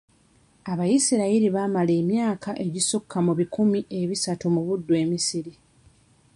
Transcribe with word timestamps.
Abayisirayiri 0.71 1.47
baamala 1.55 1.93
emyaka 2.01 2.49
egisukka 2.65 3.17
mu 3.25 3.33
bikumi 3.39 3.79
ebisatu 4.01 4.45
mu 4.53 4.61
buddu 4.67 4.91
e 5.03 5.03
Misiri. 5.11 5.53